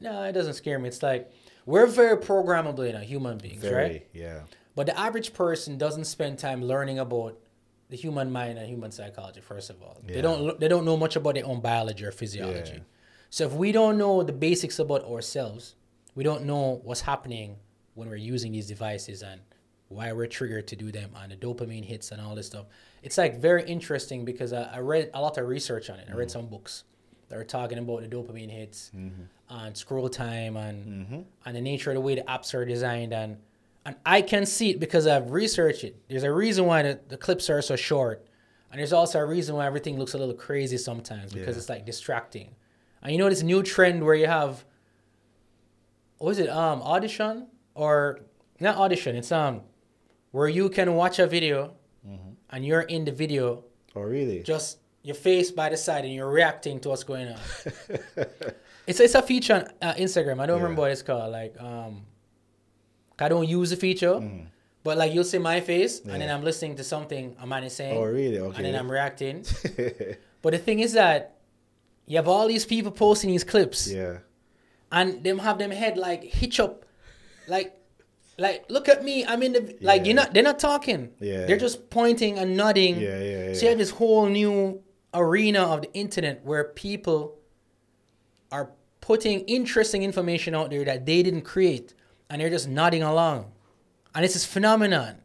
[0.00, 0.86] No, it doesn't scare me.
[0.88, 1.22] It's like
[1.64, 3.74] we're very programmable, you know, human beings, Very.
[3.82, 4.06] right?
[4.12, 4.40] Yeah.
[4.76, 7.32] But the average person doesn't spend time learning about
[7.88, 9.40] the human mind and human psychology.
[9.40, 10.14] First of all, Yeah.
[10.14, 12.74] they don't they don't know much about their own biology or physiology.
[12.74, 12.78] Yeah.
[13.30, 15.74] So if we don't know the basics about ourselves,
[16.16, 17.56] we don't know what's happening
[17.94, 19.40] when we're using these devices and
[19.88, 22.66] why we're triggered to do them and the dopamine hits and all this stuff.
[23.04, 26.08] It's like very interesting because I, I read a lot of research on it.
[26.10, 26.40] I read mm-hmm.
[26.40, 26.82] some books
[27.28, 29.22] that are talking about the dopamine hits mm-hmm.
[29.48, 31.20] and scroll time and mm-hmm.
[31.44, 33.36] and the nature of the way the apps are designed and
[33.84, 35.96] and I can see it because I've researched it.
[36.08, 38.26] There's a reason why the, the clips are so short.
[38.72, 41.60] And there's also a reason why everything looks a little crazy sometimes because Yeah.
[41.60, 42.56] it's like distracting.
[43.00, 44.64] And you know this new trend where you have,
[46.18, 46.48] what is it?
[46.48, 48.20] Um, audition or
[48.60, 49.16] not audition?
[49.16, 49.62] It's um,
[50.30, 51.74] where you can watch a video,
[52.50, 54.42] and you're in the video, Oh, really?
[54.42, 57.38] just your face by the side, and you're reacting to what's going on.
[58.86, 60.40] it's it's a feature on uh, Instagram.
[60.40, 61.32] I don't remember what it's called.
[61.32, 62.02] Like um,
[63.18, 64.20] I don't use the feature.
[64.84, 67.74] But like you'll see my face, and then I'm listening to something a man is
[67.74, 67.98] saying.
[67.98, 68.38] Oh, really?
[68.38, 68.56] Okay.
[68.56, 69.44] And then I'm reacting.
[70.42, 71.38] but the thing is that
[72.06, 74.18] you have all these people posting these clips, yeah.
[74.92, 76.84] And them have them head like hitch up,
[77.48, 77.78] like,
[78.38, 80.34] like look at me, I'm in the like you're not.
[80.34, 81.12] They're not talking.
[81.20, 81.46] Yeah.
[81.46, 83.00] They're just pointing and nodding.
[83.00, 84.82] Yeah, yeah, So you have this whole new
[85.14, 87.38] arena of the internet where people
[88.52, 88.70] are
[89.00, 91.94] putting interesting information out there that they didn't create,
[92.28, 93.52] and they're just nodding along,
[94.14, 95.16] and it's this phenomenon.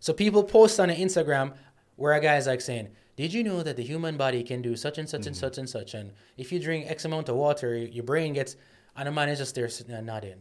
[0.00, 1.54] So people post on Instagram
[1.96, 4.98] where a guy's like saying, "Did you know that the human body can do such
[4.98, 5.40] and such and mm-hmm.
[5.40, 5.94] such and such?
[5.94, 8.56] And if you drink X amount of water, your brain gets."
[8.98, 10.40] And the man is just there sitting there nodding.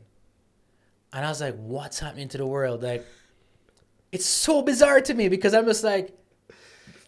[1.13, 3.06] And I was like, "What's happening to the world?" Like,
[4.12, 6.13] it's so bizarre to me because I'm just like,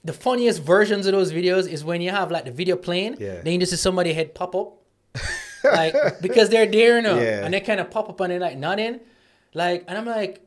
[0.05, 3.41] the funniest versions of those videos is when you have like the video playing, Yeah.
[3.41, 4.77] then you just see somebody head pop up,
[5.63, 7.43] like because they're there now, Yeah.
[7.43, 8.99] and they kind of pop up and they're like nodding,
[9.53, 10.41] like, and I'm like,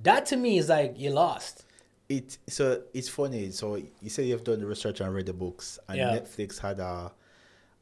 [0.00, 1.64] that to me is like you lost.
[2.08, 3.50] It so it's funny.
[3.50, 6.16] So you say you've done the research and read the books, and Yeah.
[6.18, 7.12] Netflix had a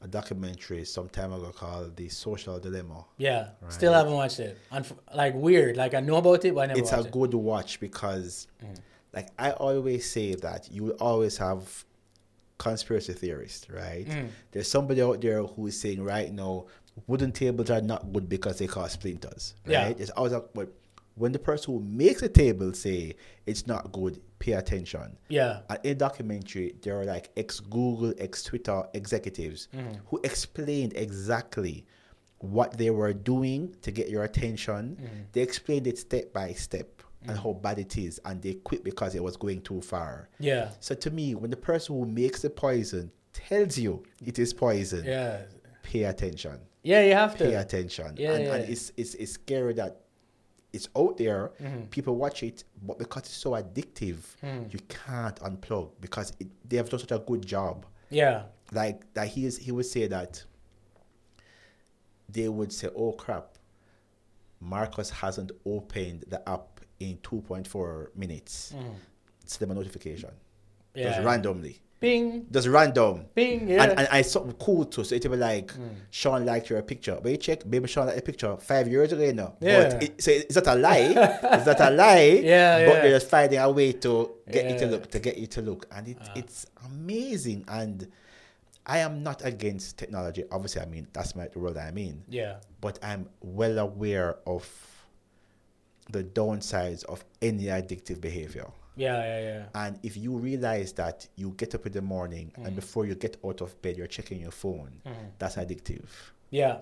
[0.06, 4.56] a documentary some time ago called "The Social Dilemma." Yeah, still haven't watched it.
[4.72, 7.10] Unf like weird, like I know about it, but I never It's a it.
[7.10, 8.46] good watch because,
[9.12, 11.84] like I always say that you will always have
[12.58, 14.06] conspiracy theorists, right?
[14.06, 14.28] Mm.
[14.52, 16.66] There's somebody out there who is saying right now
[17.06, 19.72] wooden tables are not good because they cause splinters, right?
[19.72, 19.88] Yeah.
[20.02, 20.68] It's always like, but
[21.16, 25.16] when the person who makes the table say it's not good, pay attention.
[25.28, 29.94] Yeah, And in the documentary, there are like ex Google, ex Twitter executives Mm-hmm.
[30.06, 31.84] who explained exactly
[32.38, 34.96] what they were doing to get your attention.
[35.00, 35.20] Mm-hmm.
[35.32, 39.16] They explained it step by step and how bad it is, and they quit because
[39.16, 40.28] it was going too far.
[40.38, 44.54] yeah, So to me, when the person who makes the poison tells you it is
[44.54, 45.38] poison, yeah,
[45.82, 46.60] pay attention.
[46.84, 47.02] yeah.
[47.02, 47.50] You have Pay to.
[47.50, 48.14] Pay attention.
[48.16, 48.54] Yeah, and, yeah.
[48.54, 50.02] and it's, it's it's scary that
[50.72, 51.52] it's out there.
[51.62, 51.82] Mm-hmm.
[51.86, 54.72] People watch it, but because it's so addictive, Mm.
[54.72, 57.86] you can't unplug because it, they have done such a good job.
[58.10, 60.44] Yeah, Like that, he is, he would say that
[62.28, 63.56] they would say, "Oh crap,
[64.60, 68.74] Marcus hasn't opened the app in 2.4 minutes."
[69.44, 70.34] Send them a notification, Mm.
[71.00, 71.10] yeah.
[71.14, 73.24] just randomly, Bing, just random.
[73.34, 73.68] bing.
[73.68, 75.02] Yeah, And, and I something cool too.
[75.02, 75.88] So it'll be like Hmm.
[76.10, 77.18] Sean liked your picture.
[77.22, 79.54] But you check, baby Sean liked the picture five years ago you know.
[79.60, 79.88] Yeah.
[79.94, 80.98] But it, so is that a lie?
[81.58, 82.40] is that a lie?
[82.44, 83.00] Yeah, But yeah.
[83.02, 85.86] they're just finding a way to get you to look, to get you to look.
[85.90, 87.64] And it, it's amazing.
[87.68, 88.06] And
[88.84, 90.44] I am not against technology.
[90.52, 92.22] Obviously, I mean that's my the world I'm in.
[92.28, 94.68] yeah, But I'm well aware of
[96.10, 98.66] the downsides of any addictive behavior.
[98.96, 99.64] yeah, yeah, yeah.
[99.74, 102.66] And if you realize that you get up in the morning Mm.
[102.66, 104.92] and before you get out of bed, you're checking your phone,
[105.38, 106.06] that's addictive.
[106.50, 106.78] Yeah,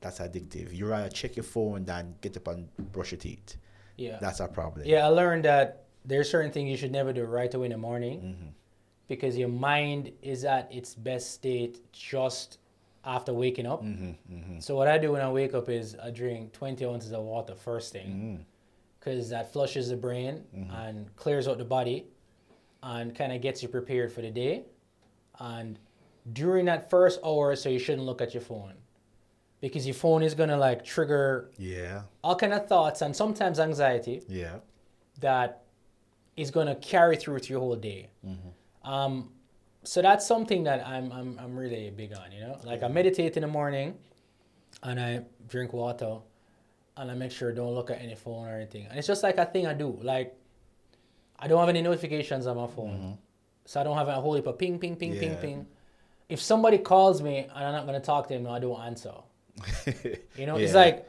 [0.00, 0.72] That's addictive.
[0.72, 3.56] You rather check your phone than get up and brush your teeth.
[3.96, 4.18] yeah.
[4.20, 4.86] That's a problem.
[4.86, 7.78] Yeah, I learned that there's certain things you should never do right away in the
[7.78, 8.48] morning Mm-hmm.
[9.08, 12.58] because your mind is at its best state just
[13.04, 13.82] after waking up.
[13.82, 17.22] Mm-hmm, So what I do when I wake up is I drink 20 ounces of
[17.24, 18.08] water first Mm-hmm.
[18.36, 18.46] thing
[19.08, 22.06] because that flushes the brain and clears out the body
[22.82, 24.64] and kind of gets you prepared for the day.
[25.38, 25.78] And
[26.32, 28.74] during that first hour, so you shouldn't look at your phone
[29.60, 32.02] because your phone is gonna like trigger Yeah.
[32.22, 34.56] all kind of thoughts and sometimes anxiety Yeah.
[35.20, 35.64] that
[36.36, 38.10] is going to carry through to your whole day.
[38.24, 38.88] Mm-hmm.
[38.88, 39.32] Um,
[39.82, 42.56] so that's something that I'm, I'm, I'm really big on, you know?
[42.62, 43.96] Like I meditate in the morning
[44.84, 46.18] and I drink water
[46.98, 48.86] and I make sure I don't look at any phone or anything.
[48.86, 49.98] And it's just like a thing I do.
[50.02, 50.36] Like
[51.38, 52.90] I don't have any notifications on my phone.
[52.90, 53.12] Mm-hmm.
[53.66, 55.36] So I don't have a whole heap of ping, ping, ping, ping, Yeah.
[55.40, 55.66] ping.
[56.28, 58.80] If somebody calls me and I'm not going to talk to them, no, I don't
[58.80, 59.12] answer.
[60.36, 61.08] You know, it's like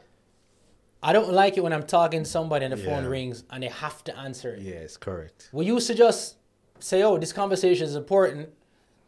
[1.02, 3.68] I don't like it when I'm talking to somebody and the phone rings and they
[3.68, 4.60] have to answer it.
[4.62, 5.48] yes, correct.
[5.52, 6.36] We used to just
[6.78, 8.50] say, "Oh, this conversation is important.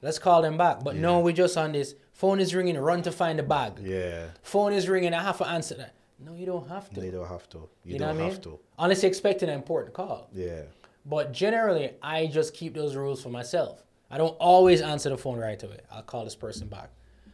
[0.01, 2.79] Let's call them back." But no, we just on this phone is ringing.
[2.79, 3.73] Run to find the bag.
[3.83, 4.29] Yeah.
[4.42, 5.12] Phone is ringing.
[5.12, 5.95] I have to answer that.
[6.24, 7.00] No, you don't have to.
[7.00, 7.58] They don't have to.
[7.85, 8.30] You, you don't I mean?
[8.30, 8.58] have to.
[8.78, 10.28] Unless you're expecting an important call.
[10.32, 10.62] Yeah.
[11.04, 13.82] But generally, I just keep those rules for myself.
[14.11, 15.80] I don't always answer the phone right away.
[15.90, 16.90] I'll call this person back.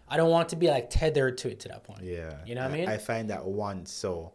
[0.09, 2.03] I don't want to be like tethered to it to that point.
[2.03, 2.35] Yeah.
[2.47, 2.89] You know what I mean?
[2.89, 4.33] I find that once so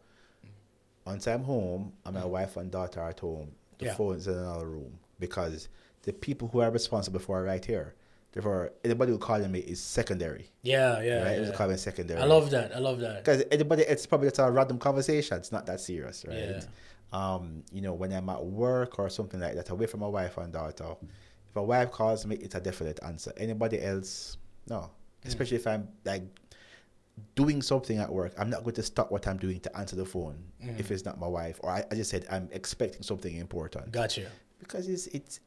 [1.06, 3.88] once I'm home and my wife and daughter are at home, the Mm.
[3.88, 3.96] Yeah.
[3.96, 5.68] phone's in another room because
[6.04, 7.96] the people who are responsible for it right here,
[8.34, 10.50] Therefore, anybody who calling me is secondary.
[10.64, 11.24] Yeah, yeah.
[11.24, 11.38] right?
[11.40, 11.48] yeah.
[11.48, 12.20] It's calling secondary.
[12.20, 12.76] I love that.
[12.76, 13.24] I love that.
[13.24, 16.62] because anybody it's probably it's a random conversation it's not that serious right Yeah.
[17.14, 20.36] um you know when i'm at work or something like that away from my wife
[20.38, 20.96] and daughter
[21.48, 24.90] if a wife calls me it's a definite answer anybody else no
[25.24, 25.28] Mm.
[25.28, 26.24] especially if i'm like
[27.36, 30.06] doing something at work i'm not going to stop what i'm doing to answer the
[30.06, 30.80] phone Mm.
[30.80, 34.28] if it's not my wife or I, I just said i'm expecting something important Gotcha.
[34.60, 35.40] because it's it's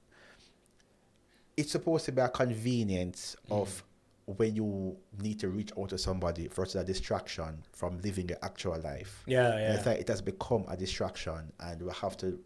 [1.57, 3.61] it's supposed to be a convenience Mm.
[3.63, 3.85] of
[4.27, 8.79] when you need to reach out to somebody versus a distraction from living your actual
[8.81, 9.23] life.
[9.27, 9.91] Yeah, yeah.
[9.93, 12.39] It has become a distraction, and we have to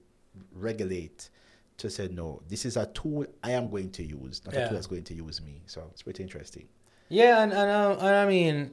[0.52, 1.30] regulate
[1.78, 2.42] to say no.
[2.48, 4.64] This is a tool I am going to use, not a Yeah.
[4.68, 5.62] tool that's going to use me.
[5.66, 6.68] So it's pretty interesting.
[7.08, 8.72] Yeah, and and, uh, and I mean,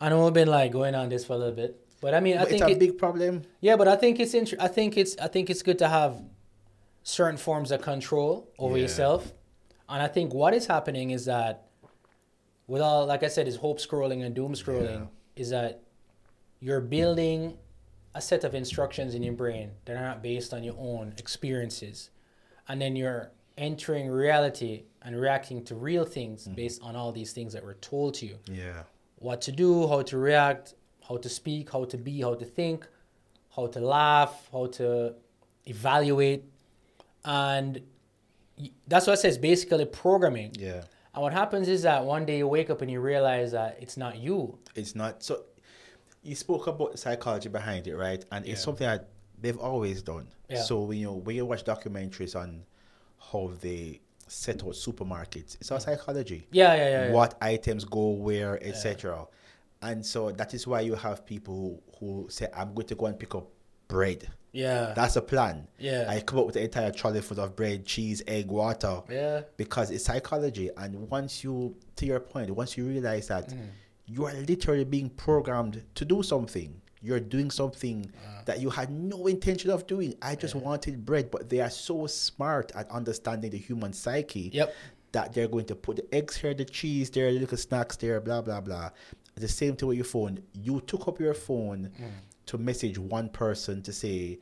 [0.00, 2.38] I know we've been like going on this for a little bit, but I mean,
[2.38, 3.42] I think it's a it, big problem.
[3.60, 6.22] yeah, but I think it's int- I think it's I think it's good to have
[7.02, 8.82] certain forms of control over Yeah.
[8.82, 9.34] yourself,
[9.88, 11.68] and I think what is happening is that
[12.66, 15.82] with all like I said is hope scrolling and doom scrolling is that
[16.60, 17.56] you're building
[18.14, 22.10] a set of instructions in your brain that are not based on your own experiences,
[22.68, 26.54] and then you're entering reality and reacting to real things Mm-hmm.
[26.54, 28.82] based on all these things that were told to you Yeah.
[29.18, 30.74] what to do, how to react,
[31.08, 32.86] how to speak, how to be, how to think,
[33.56, 35.14] how to laugh, how to
[35.66, 36.44] evaluate.
[37.24, 37.80] And
[38.86, 40.52] that's what it says basically programming.
[40.58, 40.82] Yeah.
[41.14, 43.96] And what happens is that one day you wake up and you realize that it's
[43.96, 44.58] not you.
[44.74, 45.44] it's not so
[46.22, 49.08] you spoke about the psychology behind it right and it's something that
[49.40, 50.60] they've always done Yeah.
[50.62, 52.62] so when you when you watch documentaries on
[53.32, 55.82] how they set out supermarkets it's all mm.
[55.82, 57.06] psychology Yeah, yeah, yeah.
[57.06, 57.12] yeah.
[57.12, 59.26] what items go where etc
[59.82, 63.06] and so that is why you have people who, who say i'm going to go
[63.06, 63.46] and pick up
[63.88, 64.92] bread Yeah.
[64.94, 66.06] that's a plan Yeah.
[66.08, 69.42] i come up with an entire trolley full of bread cheese egg water yeah.
[69.56, 73.68] because it's psychology and once you to your point once you realize that Mm.
[74.14, 78.42] you are literally being programmed to do something you're doing something Uh.
[78.46, 82.06] that you had no intention of doing i just wanted bread but they are so
[82.08, 84.74] smart at understanding the human psyche Yep.
[85.12, 88.42] that they're going to put the eggs here the cheese there little snacks there blah
[88.42, 88.90] blah blah
[89.36, 92.10] the same thing with your phone you took up your phone Mm.
[92.46, 94.38] to message one person to say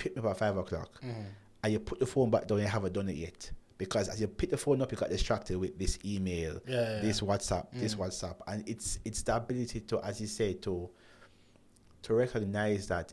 [0.00, 1.24] pick me up at five o'clock Mm.
[1.62, 3.50] and you put the phone back down you haven't done it yet.
[3.78, 7.00] Because as you pick the phone up you got distracted with this email Yeah, yeah,
[7.06, 8.36] this whatsapp this whatsapp.
[8.46, 10.90] And it's it's the ability to as you say to
[12.02, 13.12] to recognize that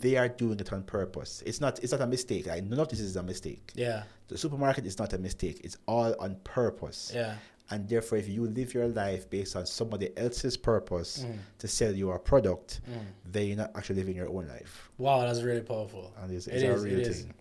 [0.00, 1.42] they are doing it on purpose.
[1.46, 2.46] It's not it's not a mistake.
[2.46, 3.72] Like none of this is a mistake.
[3.74, 4.04] Yeah.
[4.28, 5.60] the supermarket is not a mistake.
[5.64, 7.10] It's all on purpose.
[7.14, 7.34] Yeah.
[7.70, 11.36] And therefore if you live your life based on somebody else's purpose Mm.
[11.58, 12.80] to sell you a product
[13.32, 16.12] then you're not actually living your own life Wow, that's really powerful.
[16.20, 17.20] and it's, It it's a is, real it is.
[17.22, 17.34] thing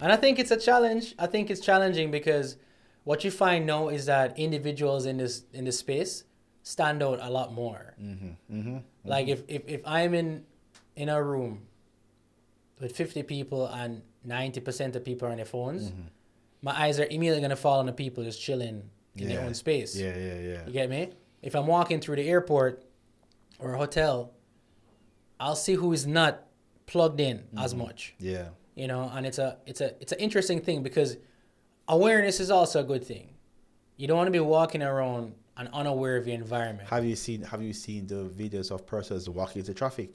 [0.00, 1.14] And I think it's a challenge.
[1.24, 2.56] I think it's challenging because
[3.04, 6.12] what you find now is that individuals in this in this space
[6.74, 7.82] stand out a lot more.
[8.00, 8.78] mm-hmm.
[9.04, 10.28] Like if, if, if I'm in
[11.02, 11.52] in a room
[12.80, 16.08] with 50 people and 90% of people are on their phones, Mm-hmm.
[16.62, 19.54] my eyes are immediately going to fall on the people just chilling in their own
[19.54, 19.96] space.
[19.96, 20.66] yeah yeah yeah.
[20.66, 21.10] You get me?
[21.42, 22.84] If I'm walking through the airport
[23.58, 24.32] or a hotel,
[25.40, 26.44] I'll see who is not
[26.86, 27.84] plugged in as mm-hmm.
[27.84, 28.14] much.
[28.18, 28.48] Yeah.
[28.74, 31.16] You know and it's a it's a it's an interesting thing because
[31.88, 33.34] awareness is also a good thing.
[33.96, 36.88] You don't want to be walking around and unaware of your environment.
[36.88, 40.14] Have you seen Have you seen the videos of persons walking into traffic?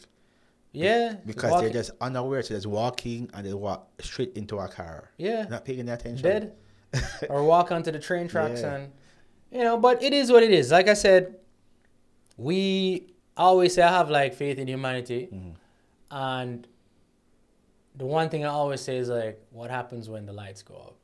[0.72, 4.58] Yeah because walking- they're just unaware, so they're just walking and they walk straight into
[4.58, 5.46] a car, yeah.
[5.50, 6.24] Not paying any attention.
[6.24, 6.56] dead
[7.30, 8.76] or walk onto the train tracks Yeah.
[8.76, 8.92] and
[9.52, 11.36] you know but it is what it is like i said
[12.38, 15.52] we always say i have like faith in humanity Mm-hmm.
[16.12, 16.68] and
[17.96, 20.96] the one thing i always say is like what happens when the lights go out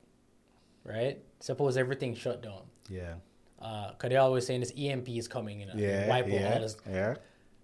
[0.86, 3.16] right suppose everything shut down Yeah,
[3.62, 6.54] Uh, because they always saying this emp is coming you know yeah, wipe out yeah,
[6.54, 7.16] all this yeah.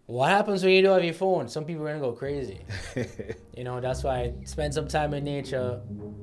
[0.10, 2.60] What happens when you don't have your phone some people are gonna go crazy
[3.58, 5.82] you know that's why spend some time in nature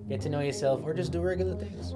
[0.09, 1.95] get to know yourself or just do regular things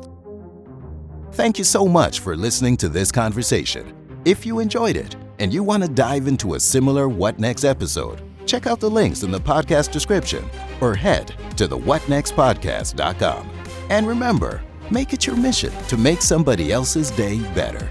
[1.32, 3.94] Thank you so much for listening to this conversation.
[4.24, 8.20] If you enjoyed it and you want to dive into a similar What Next episode,
[8.46, 10.44] check out the links in the podcast description
[10.80, 13.50] or head to the whatnextpodcast.com.
[13.90, 14.60] And remember,
[14.90, 17.88] make it your mission to make somebody else's day better.